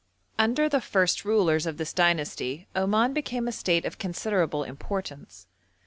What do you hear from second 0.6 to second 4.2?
the first rulers of this dynasty Oman became a state of